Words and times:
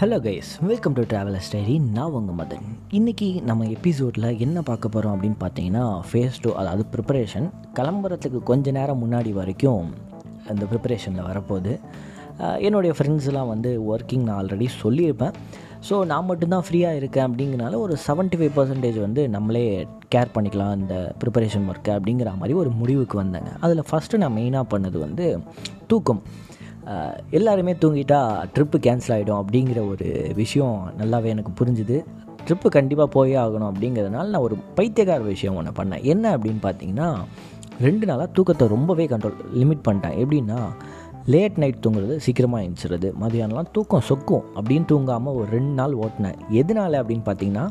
Hello 0.00 0.18
guys 0.24 0.50
welcome 0.68 0.94
to 0.96 1.02
travel 1.02 1.36
story 1.46 1.74
நான் 1.96 2.14
உங்கள் 2.18 2.36
மதன். 2.36 2.62
இன்றைக்கி 2.98 3.42
நம்ம 3.42 3.66
எபிசோடில் 3.66 4.38
என்ன 4.38 4.62
பார்க்க 4.68 4.88
போகிறோம் 4.88 5.14
அப்படின்னு 5.16 5.36
பார்த்தீங்கன்னா 5.42 5.82
ஃபேஸ் 6.10 6.38
டூ 6.40 6.50
அதாவது 6.60 6.84
ப்ரிப்பரேஷன் 6.92 7.46
கிளம்புறதுக்கு 7.78 8.38
கொஞ்ச 8.50 8.70
நேரம் 8.70 9.00
முன்னாடி 9.02 9.32
வரைக்கும் 9.32 9.84
அந்த 10.48 10.62
ப்ரிப்பரேஷனில் 10.70 11.28
வரப்போகுது. 11.30 11.72
என்னுடைய 12.66 12.94
ஃப்ரெண்ட்ஸ்லாம் 12.98 13.52
வந்து 13.54 13.72
ஒர்க்கிங் 13.94 14.24
நான் 14.28 14.38
ஆல்ரெடி 14.40 14.68
சொல்லியிருப்பேன். 14.82 15.34
ஸோ 15.88 16.04
நான் 16.12 16.28
மட்டும்தான் 16.30 16.64
ஃப்ரீயாக 16.68 17.00
இருக்கேன் 17.00 17.26
அப்படிங்கிறனால 17.28 17.80
ஒரு 17.84 17.96
75% 18.06 18.40
ஃபைவ் 18.40 18.56
பர்சன்டேஜ் 18.58 19.00
வந்து 19.06 19.28
நம்மளே 19.36 19.64
கேர் 20.14 20.34
பண்ணிக்கலாம் 20.36 20.74
இந்த 20.82 20.96
ப்ரிப்பரேஷன் 21.24 21.68
ஒர்க்கை 21.72 21.94
அப்படிங்கிற 21.98 22.32
மாதிரி 22.42 22.56
ஒரு 22.62 22.72
முடிவுக்கு 22.82 23.18
வந்தேங்க. 23.22 23.52
அதில் 23.60 23.88
ஃபஸ்ட்டு 23.90 24.22
நான் 24.24 24.38
மெயினாக 24.40 24.72
பண்ணது 24.74 24.98
வந்து 25.06 25.26
தூக்கம். 25.86 26.22
எல்லாருமே 27.30 27.72
தூங்கிட்டா 27.72 28.20
ட்ரிப்பு 28.54 28.78
கேன்சல் 28.78 29.14
ஆகிடும் 29.16 29.42
அப்படிங்கிற 29.42 29.88
ஒரு 29.88 30.32
விஷயம் 30.34 30.92
நல்லாவே 30.98 31.24
எனக்கு 31.24 31.64
புரிஞ்சுது. 31.64 32.04
ட்ரிப்பு 32.46 32.68
கண்டிப்பாக 32.68 33.10
போயே 33.10 33.36
ஆகணும் 33.36 33.70
அப்படிங்கிறதுனால 33.72 34.30
நான் 34.32 34.34
ஒரு 34.34 34.56
பைத்தியக்கார 34.74 35.22
விஷயம் 35.22 35.56
ஒன்று 35.56 35.84
பண்ணேன். 35.84 36.02
என்ன 36.02 36.36
அப்படின்னு 36.36 36.62
பார்த்தீங்கன்னா 36.62 37.14
ரெண்டு 37.80 38.06
நாளாக 38.06 38.30
தூக்கத்தை 38.32 38.68
ரொம்பவே 38.68 39.06
கண்ட்ரோல் 39.06 39.38
லிமிட் 39.54 39.86
பண்ணிட்டேன். 39.88 40.16
எப்படின்னா 40.22 40.58
லேட் 41.26 41.56
நைட் 41.56 41.86
தூங்குறது 41.86 42.16
சீக்கிரமாக 42.16 42.64
எழுந்திரிச்சிருது 42.64 43.12
மதியானம்லாம் 43.20 43.70
தூக்கம் 43.72 44.06
சொக்கும். 44.08 44.44
அப்படின்னு 44.54 44.84
தூங்காமல் 44.92 45.34
ஒரு 45.34 45.46
ரெண்டு 45.50 45.72
நாள் 45.72 45.94
ஓட்டினேன். 45.94 46.38
எதனால 46.50 47.00
அப்படின்னு 47.00 47.24
பார்த்தீங்கன்னா 47.24 47.68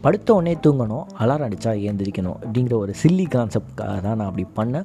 படுத்த 0.00 0.34
உடனே 0.34 0.54
தூங்கணும் 0.54 1.06
அலாரம் 1.18 1.46
அடித்தா 1.46 1.72
ஏந்திரிக்கணும் 1.88 2.36
அப்படிங்கிற 2.44 2.74
ஒரு 2.74 2.94
சில்லி 3.02 3.26
கான்செப்டாக 3.34 4.00
தான் 4.00 4.16
நான் 4.16 4.28
அப்படி 4.30 4.46
பண்ணேன். 4.56 4.84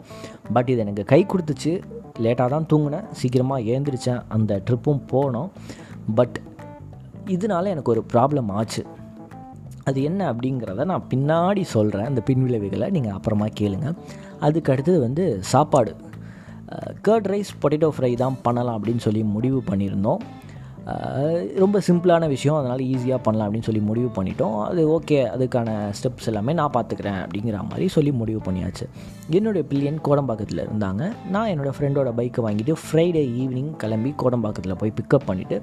பட் 0.54 0.70
இது 0.70 0.80
எனக்கு 0.80 1.04
கை 1.04 1.26
கொடுத்துச்சு. 1.26 1.82
லேட்டாக 2.20 2.50
தான் 2.50 2.66
தூங்கினேன். 2.74 3.06
சீக்கிரமாக 3.12 3.62
ஏந்திரிச்சேன். 3.62 4.22
அந்த 4.28 4.62
ட்ரிப்பும் 4.70 5.02
போனோம். 5.12 5.50
பட் 6.16 6.40
இதனால 7.26 7.66
எனக்கு 7.68 7.92
ஒரு 7.92 8.06
ப்ராப்ளம் 8.14 8.48
ஆச்சு. 8.48 8.86
அது 9.84 10.04
என்ன 10.04 10.34
அப்படிங்கிறத 10.34 10.84
நான் 10.86 11.04
பின்னாடி 11.10 11.62
சொல்கிறேன் 11.62 12.06
அந்த 12.06 12.22
பின்விளைவுகளை 12.26 12.90
நீங்கள் 12.90 13.12
அப்புறமா 13.12 13.46
கேளுங்க. 13.60 13.96
அதுக்கு 14.40 14.72
அடுத்தது 14.72 15.00
வந்து 15.00 15.40
சாப்பாடு. 15.42 15.96
கர்ட் 17.08 17.28
ரைஸ் 17.34 17.52
பொட்டேட்டோ 17.62 17.90
ஃப்ரை 17.98 18.14
தான் 18.22 18.38
பண்ணலாம் 18.46 18.78
அப்படின்னு 18.78 19.04
சொல்லி 19.08 19.24
முடிவு 19.36 19.60
பண்ணியிருந்தோம். 19.72 20.22
ரொம்ப 21.64 21.78
சிம்பிளான 21.88 22.28
விஷயம் 22.34 22.58
அதனால் 22.60 22.82
ஈஸியாக 22.92 23.20
பண்ணலாம் 23.26 23.48
அப்படின்னு 23.48 23.68
சொல்லி 23.68 23.82
முடிவு 23.90 24.10
பண்ணிட்டோம். 24.16 24.56
அது 24.68 24.82
ஓகே 24.96 25.18
அதுக்கான 25.34 25.70
ஸ்டெப்ஸ் 25.98 26.30
எல்லாமே 26.32 26.54
நான் 26.60 26.74
பார்த்துக்கிறேன் 26.78 27.20
அப்படிங்கிற 27.24 27.58
மாதிரி 27.70 27.88
சொல்லி 27.96 28.12
முடிவு 28.22 28.42
பண்ணியாச்சு. 28.48 28.86
என்னுடைய 29.40 29.64
பில்லியன் 29.72 30.00
கோடம்பாக்கத்தில் 30.08 30.64
இருந்தாங்க. 30.68 31.12
நான் 31.36 31.52
என்னோடய 31.54 31.76
ஃப்ரெண்டோட 31.78 32.12
பைக்கை 32.20 32.44
வாங்கிட்டு 32.48 32.76
ஃப்ரைடே 32.86 33.26
ஈவினிங் 33.42 33.74
கிளம்பி 33.84 34.14
கோடம்பாக்கத்தில் 34.24 34.80
போய் 34.84 34.98
பிக்கப் 35.00 35.30
பண்ணிவிட்டு 35.32 35.60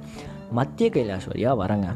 மத்திய 0.60 0.90
கைலாஷ் 0.96 1.30
வழியாக 1.32 1.60
வரேங்க. 1.64 1.88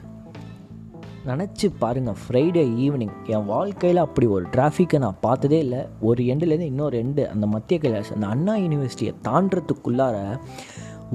நினச்சி 1.26 1.66
பாருங்கள் 1.78 2.16
ஃப்ரைடே 2.22 2.62
ஈவினிங் 2.84 3.12
என் 3.26 3.44
வாழ்க்கையில் 3.44 3.98
அப்படி 3.98 4.26
ஒரு 4.26 4.46
டிராஃபிக்கை 4.52 4.98
நான் 4.98 5.20
பார்த்ததே 5.20 5.58
இல்லை. 5.58 5.78
ஒரு 6.00 6.22
எண்டுலேருந்து 6.22 6.70
இன்னொரு 6.70 7.04
எண்டு 7.04 7.26
அந்த 7.26 7.46
மத்திய 7.46 7.80
கைலாஷ் 7.82 8.12
அந்த 8.14 8.26
அண்ணா 8.26 8.54
யூனிவர்சிட்டியை 8.54 9.14
தாண்டறதுக்குள்ளார 9.28 10.38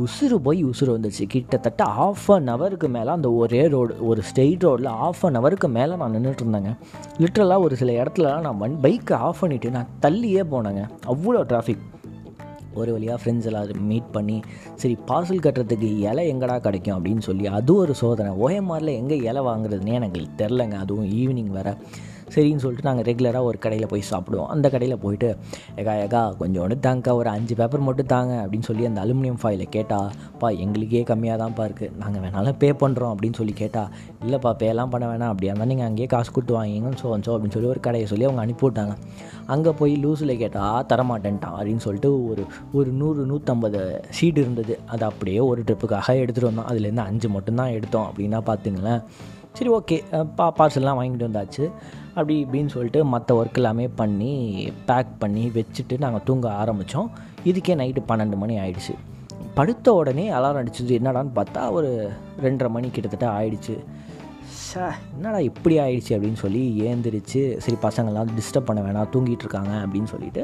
உசுறு 0.03 0.35
போய் 0.35 0.65
உசுறு 0.65 0.93
வந்துச்சு 0.95 1.25
கிட்டத்தட்ட 1.27 1.83
ஆஃப் 1.83 2.31
அன் 2.31 2.49
ஹவருக்கு 2.49 2.87
மேலே 2.89 3.09
அந்த 3.09 3.31
ஒரே 3.31 3.67
ரோடு 3.67 4.07
ஒரு 4.07 4.21
ஸ்ட்ரெயிட் 4.29 4.59
ரோடில் 4.59 4.85
ஆஃப் 4.85 5.25
அன் 5.25 5.37
ஹவருக்கு 5.37 5.67
மேலே 5.67 5.95
நான் 5.95 6.15
நின்றுட்டு 6.15 6.43
இருந்தேங்க. 6.45 6.77
லிட்ரலாக 7.19 7.59
ஒரு 7.59 7.75
சில 7.75 8.03
இடத்துலலாம் 8.03 8.39
நான் 8.39 8.57
வன் 8.57 8.77
பைக்கை 8.81 9.13
ஆஃப் 9.13 9.43
பண்ணிவிட்டு 9.43 9.69
நான் 9.69 9.87
தள்ளியே 10.01 10.43
போனேங்க. 10.51 10.83
அவ்வளோ 11.07 11.43
டிராஃபிக் 11.51 11.85
ஒரு 12.77 12.91
வழியாக 12.91 13.19
ஃப்ரெண்ட்ஸ் 13.21 13.49
எல்லாரும் 13.51 13.87
மீட் 13.91 14.11
பண்ணி 14.11 14.37
சரி 14.75 14.97
பார்சல் 15.07 15.45
கட்டுறதுக்கு 15.45 15.89
இலை 16.09 16.25
எங்கடா 16.33 16.59
கிடைக்கும் 16.59 16.97
அப்படின்னு 16.97 17.23
சொல்லி 17.27 17.47
அது 17.47 17.75
ஒரு 17.75 17.95
சோதனை. 17.95 18.31
ஓஎம்ஆரில் 18.45 18.97
எங்கே 19.01 19.17
இலை 19.29 19.41
வாங்குறதுன்னே 19.41 19.93
எனக்கு 19.99 20.21
தெரிலங்க 20.37 20.75
அதுவும் 20.83 21.09
ஈவினிங் 21.21 21.51
வேறு. 21.57 21.73
சரின்னு 22.33 22.61
சொல்லிட்டு 22.63 22.87
நாங்கள் 22.87 23.05
ரெகுலராக 23.09 23.49
ஒரு 23.49 23.57
கடையில் 23.65 23.89
போய் 23.91 24.03
சாப்பிடுவோம். 24.11 24.49
அந்த 24.53 24.67
கடையில் 24.73 24.95
போயிட்டு 25.03 25.29
ஏகா 25.81 25.93
ஏகா 26.05 26.21
கொஞ்சோண்டு 26.39 26.75
தாங்கக்கா 26.85 27.13
ஒரு 27.19 27.29
அஞ்சு 27.35 27.53
பேப்பர் 27.59 27.85
மட்டும் 27.87 28.09
தாங்க 28.13 28.33
அப்படின்னு 28.43 28.67
சொல்லி 28.69 28.85
அந்த 28.89 28.99
அலுமினியம் 29.05 29.39
ஃபாயிலை 29.41 29.67
கேட்டால் 29.75 30.09
பா 30.41 30.49
எங்களுக்கே 30.65 31.03
கம்மியாக 31.11 31.37
தான்ப்பா 31.43 31.65
இருக்குது 31.69 31.93
நாங்கள் 32.03 32.23
வேணாலும் 32.25 32.57
பே 32.63 32.69
பண்ணுறோம் 32.83 33.13
அப்படின்னு 33.13 33.39
சொல்லி 33.41 33.55
கேட்டால் 33.61 33.89
இல்லைப்பா 34.25 34.51
பேலாம் 34.63 34.91
பண்ண 34.95 35.05
வேணாம். 35.11 35.31
அப்படியா 35.33 35.51
இருந்தால் 35.53 35.71
நீங்கள் 35.73 35.89
அங்கேயே 35.89 36.09
காசு 36.15 36.31
கொடுத்து 36.37 36.55
வாங்கிங்கன்னு 36.59 37.01
சோ 37.03 37.07
சோ 37.27 37.31
அப்படின்னு 37.35 37.55
சொல்லி 37.57 37.71
ஒரு 37.73 37.81
கடையை 37.87 38.07
சொல்லி 38.13 38.27
அவங்க 38.29 38.43
அனுப்பிவிட்டாங்க 38.45 38.95
அங்கே 39.55 39.71
போய் 39.79 39.93
லூஸில் 40.03 40.37
கேட்டால் 40.43 40.85
தரமாட்டேன்ட்டான் 40.91 41.55
அப்படின்னு 41.57 41.83
சொல்லிட்டு 41.87 42.11
ஒரு 42.29 42.43
ஒரு 42.77 42.89
நூறு 43.01 43.21
நூற்றம்பது 43.31 43.81
சீட் 44.17 44.41
இருந்தது. 44.43 44.73
அது 44.93 45.03
அப்படியே 45.09 45.39
ஒரு 45.51 45.61
ட்ரிப்புக்காக 45.67 46.15
எடுத்துகிட்டு 46.23 46.51
வந்தோம். 46.51 46.69
அதுலேருந்து 46.71 47.05
அஞ்சு 47.09 47.29
மட்டும்தான் 47.35 47.73
எடுத்தோம் 47.77 48.07
அப்படின்னா 48.09 48.41
பார்த்துங்களேன் 48.49 49.01
சரி 49.57 49.69
ஓகே 49.77 49.97
பா 50.37 50.45
பார்சல்லாம் 50.57 50.97
வாங்கிட்டு 50.99 51.27
வந்தாச்சு. 51.27 51.63
அப்படி 52.17 52.35
இப்படின்னு 52.45 52.73
சொல்லிட்டு 52.75 53.01
மற்ற 53.05 53.29
ஒர்க் 53.39 53.59
எல்லாமே 53.61 53.85
பண்ணி 53.99 54.33
பேக் 54.85 55.11
பண்ணி 55.19 55.43
வச்சுட்டு 55.57 55.95
நாங்கள் 56.03 56.23
தூங்க 56.25 56.47
ஆரம்பித்தோம் 56.63 57.09
இதுக்கே 57.45 57.73
நைட்டு 57.81 58.01
பன்னெண்டு 58.07 58.37
மணி 58.43 58.55
ஆயிடுச்சு. 58.57 58.93
படுத்த 59.57 59.93
உடனே 59.93 60.25
அலாரம் 60.37 60.61
அடிச்சது 60.61 60.95
என்னடான்னு 60.99 61.31
பார்த்தா 61.35 61.61
ஒரு 61.77 61.91
ரெண்டரை 62.43 62.69
மணி 62.69 62.89
கிட்டத்தட்ட 62.89 63.27
ஆயிடுச்சு. 63.39 63.75
சே 64.65 64.81
என்னடா 65.13 65.39
இப்படி 65.49 65.75
ஆயிடுச்சு 65.79 66.11
அப்படின்னு 66.15 66.41
சொல்லி 66.43 66.63
ஏந்திரிச்சு 66.89 67.41
சரி 67.65 67.77
பசங்கள்லாம் 67.81 68.33
டிஸ்டர்ப் 68.39 68.69
பண்ண 68.69 68.81
வேணாம் 68.87 69.11
தூங்கிட்டு 69.13 69.45
இருக்காங்க 69.45 69.73
அப்படின்னு 69.85 70.11
சொல்லிட்டு 70.13 70.43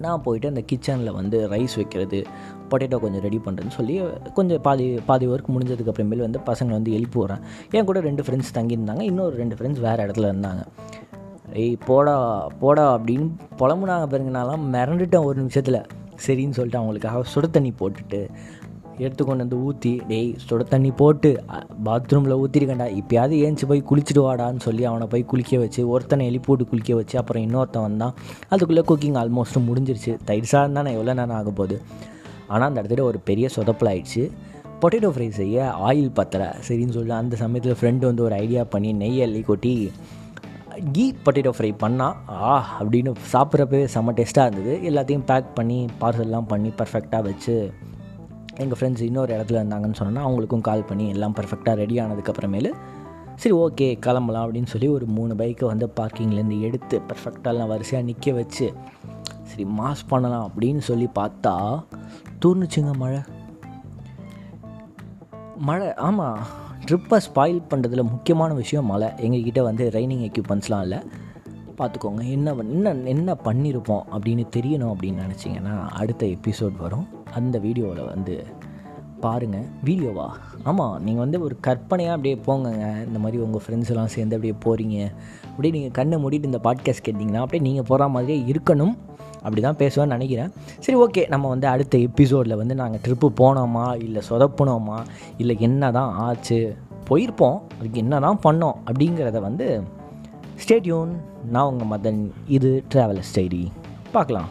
நான் 0.00 0.22
போயிட்டு 0.22 0.48
அந்த 0.48 0.62
கிச்சனில் 0.72 1.12
வந்து 1.12 1.48
ரைஸ் 1.48 1.76
வைக்கிறது 1.76 2.18
பொட்டேட்டோ 2.70 2.96
கொஞ்சம் 2.98 3.22
ரெடி 3.26 3.40
பண்ணுறேன்னு 3.44 3.76
சொல்லி 3.78 4.02
கொஞ்சம் 4.34 4.60
பாதி 4.60 4.86
பாதி 5.06 5.28
ஒர்க் 5.28 5.52
முடிஞ்சதுக்கு 5.54 5.92
அப்புறமேல் 5.92 6.26
வந்து 6.26 6.40
பசங்களை 6.46 6.74
வந்து 6.78 6.92
எழுப்பி 6.92 7.20
விட்றேன். 7.20 7.40
என் 7.70 7.84
கூட 7.84 8.00
ரெண்டு 8.00 8.22
ஃப்ரெண்ட்ஸ் 8.22 8.54
தங்கியிருந்தாங்க 8.54 9.00
இன்னொரு 9.00 9.36
ரெண்டு 9.36 9.54
ஃப்ரெண்ட்ஸ் 9.54 9.80
வேறு 9.80 10.04
இடத்துல 10.04 10.30
இருந்தாங்க. 10.32 10.64
ஏய் 11.54 11.78
போடா 11.86 12.16
போடா 12.60 12.98
அப்படின்னு 12.98 13.28
புலம்புனாங்க 13.58 14.06
பாருங்கனாலாம் 14.12 14.66
மிரண்டுட்டேன் 14.72 15.24
ஒரு 15.24 15.36
நிமிஷத்தில். 15.36 15.80
சரின்னு 16.26 16.56
சொல்லிட்டு 16.58 16.80
அவங்களுக்காக 16.80 17.20
சுடு 17.22 17.50
தண்ணி 17.50 17.72
போட்டுட்டு 17.78 18.20
எடுத்து 19.04 19.22
கொண்டு 19.24 19.44
வந்து 19.44 19.58
ஊற்றி 19.66 19.92
டேய் 20.08 20.30
சுட 20.44 20.62
தண்ணி 20.72 20.90
போட்டு 21.00 21.30
பாத்ரூமில் 21.86 22.34
ஊற்றிருக்கேன்டா 22.42 22.88
இப்போயாவது 23.00 23.34
ஏஞ்சி 23.44 23.66
போய் 23.70 23.82
குளிச்சுட்டு 23.90 24.22
வாடான்னு 24.26 24.64
சொல்லி 24.66 24.84
அவனை 24.90 25.06
போய் 25.12 25.24
குளிக்க 25.32 25.58
வச்சு 25.64 25.82
ஒருத்தனை 25.94 26.26
எலி 26.30 26.40
போட்டு 26.46 26.64
குளிக்க 26.70 26.94
வச்சு 27.00 27.16
அப்புறம் 27.18 27.44
இன்னொருத்தன் 27.46 27.86
வந்தான். 27.88 28.14
அதுக்குள்ளே 28.48 28.84
குக்கிங் 28.90 29.18
ஆல்மோஸ்ட் 29.22 29.58
முடிஞ்சிருச்சு. 29.68 30.14
தயிர் 30.24 30.50
சாதம் 30.52 30.76
தானே 30.78 30.92
எவ்வளோ 30.98 31.14
நேரம் 31.20 31.38
ஆக 31.40 31.50
போகுது? 31.50 31.78
ஆனால் 32.52 32.68
அந்த 32.68 32.82
இடத்துல 32.82 33.04
ஒரு 33.10 33.18
பெரிய 33.30 33.48
சொதப்பில் 33.56 33.90
ஆயிடுச்சு. 33.92 34.24
பொட்டேட்டோ 34.82 35.10
ஃப்ரை 35.14 35.28
செய்ய 35.40 35.74
ஆயில் 35.88 36.10
பத்தலை. 36.18 36.48
சரின்னு 36.68 36.96
சொல்லி 36.96 37.14
அந்த 37.22 37.36
சமயத்தில் 37.42 37.78
ஃப்ரெண்டு 37.80 38.08
வந்து 38.10 38.24
ஒரு 38.28 38.34
ஐடியா 38.44 38.64
பண்ணி 38.74 38.92
நெய் 39.02 39.22
அள்ளி 39.26 39.42
கொட்டி 39.50 39.74
கீ 40.94 41.04
பொட்டேட்டோ 41.24 41.52
ஃப்ரை 41.58 41.70
பண்ணால் 41.84 42.16
ஆ 42.30 42.50
அப்படின்னு 42.80 43.12
சாப்பிட்றப்பவே 43.32 43.86
செம்ம 43.94 44.14
டேஸ்ட்டாக 44.18 44.50
இருந்தது. 44.50 44.74
எல்லாத்தையும் 44.90 45.28
பேக் 45.30 45.54
பண்ணி 45.54 45.78
பார்சல்லாம் 46.00 46.50
பண்ணி 46.52 46.72
பர்ஃபெக்டாக 46.78 47.22
வச்சு 47.28 47.56
எங்கள் 48.58 48.78
ஃப்ரெண்ட்ஸ் 48.78 49.00
இன்னொரு 49.00 49.34
இடத்துல 49.34 49.60
இருந்தாங்கன்னு 49.60 49.94
சொன்னால் 49.94 50.26
அவங்களுக்கும் 50.26 50.60
கால் 50.60 50.84
பண்ணி 50.84 51.08
எல்லாம் 51.08 51.34
பர்ஃபெக்டாக 51.34 51.74
ரெடி 51.74 51.98
ஆனதுக்கப்புறமேலு 51.98 52.70
சரி 53.34 53.54
ஓகே 53.56 53.98
கிளம்பலாம் 53.98 54.52
அப்படின்னு 54.52 54.66
சொல்லி 54.66 54.88
ஒரு 54.88 55.06
மூணு 55.06 55.34
பைக்கை 55.34 55.64
வந்து 55.64 55.92
பார்க்கிங்லேருந்து 56.00 56.60
எடுத்து 56.60 57.00
பர்ஃபெக்டாலாம் 57.00 57.66
வரிசையாக 57.66 58.08
நிற்க 58.08 58.32
வச்சு 58.32 58.72
சரி 59.42 59.66
மாஸ் 59.78 60.06
பண்ணலாம் 60.08 60.52
அப்படின்னு 60.54 60.78
சொல்லி 60.78 61.08
பார்த்தா 61.14 61.84
தூர்னுச்சுங்க 62.44 62.96
மழை. 62.96 63.18
மழை 65.58 65.94
ஆமாம் 65.94 66.38
ட்ரிப்பை 66.86 67.18
ஸ்பாயில் 67.34 67.62
பண்ணுறதுல 67.70 68.02
முக்கியமான 68.02 68.54
விஷயம் 68.54 68.86
மழை. 68.86 69.08
எங்ககிட்ட 69.08 69.62
வந்து 69.62 69.90
ரைனிங் 69.90 70.30
எக்யூப்மெண்ட்ஸ்லாம் 70.30 70.80
இல்லை. 70.80 70.98
பார்த்துக்கோங்க. 71.78 72.22
என்ன 72.36 72.54
என்ன 72.76 72.92
என்ன 73.14 73.36
பண்ணியிருப்போம் 73.46 74.04
அப்படின்னு 74.14 74.44
தெரியணும் 74.56 74.92
அப்படின்னு 74.94 75.24
நினச்சிங்கன்னா 75.26 75.74
அடுத்த 76.00 76.26
எபிசோட் 76.36 76.76
வரும். 76.84 77.06
அந்த 77.40 77.58
வீடியோவில் 77.66 78.10
வந்து 78.14 78.36
பாருங்கள் 79.24 79.68
வீடியோவா? 79.86 80.26
ஆமாம் 80.70 80.96
நீங்கள் 81.04 81.24
வந்து 81.24 81.38
ஒரு 81.46 81.54
கற்பனையாக 81.66 82.16
அப்படியே 82.16 82.36
போங்கங்க. 82.46 82.88
இந்த 83.06 83.18
மாதிரி 83.22 83.42
உங்கள் 83.44 83.62
ஃப்ரெண்ட்ஸ் 83.64 83.90
எல்லாம் 83.92 84.12
சேர்ந்து 84.14 84.36
அப்படியே 84.36 84.56
போகிறீங்க 84.66 84.96
அப்படியே 85.48 85.72
நீங்கள் 85.76 85.96
கண்ணை 85.98 86.16
மூடிட்டு 86.24 86.50
இந்த 86.50 86.60
பாட்காஸ்ட் 86.66 87.06
கேட்டிங்கன்னா 87.06 87.42
அப்படியே 87.44 87.64
நீங்கள் 87.68 87.88
போகிற 87.90 88.08
மாதிரியே 88.16 88.38
இருக்கணும். 88.52 88.94
அப்படி 89.42 89.60
தான் 89.60 89.80
பேசுவேன்னு 89.80 90.14
நினைக்கிறேன். 90.16 90.50
சரி 90.84 90.96
ஓகே 91.04 91.22
நம்ம 91.28 91.48
வந்து 91.48 91.66
அடுத்த 91.66 91.98
எபிசோடில் 91.98 92.56
வந்து 92.56 92.74
நாங்கள் 92.74 93.02
ட்ரிப்பு 93.04 93.28
போனோமா? 93.40 93.86
இல்லை 94.06 94.22
சொதப்புனோமா? 94.30 94.98
இல்லை 95.36 95.56
என்ன 95.68 95.90
தான் 95.98 96.14
ஆச்சு? 96.26 96.58
போயிருப்போம். 97.10 97.58
அதுக்கு 97.78 97.98
என்ன 98.04 98.20
தான் 98.26 98.40
பண்ணோம் 98.46 98.76
அப்படிங்கிறத 98.88 99.40
வந்து 99.40 99.66
ஸ்டேடியூன் 100.66 101.12
நான் 101.50 101.68
உங்கள் 101.70 101.92
மதன். 101.98 102.22
இது 102.46 102.84
ட்ராவலர்ஸ் 102.94 103.32
ஸ்டைடி 103.34 103.62
பார்க்கலாம். 104.12 104.48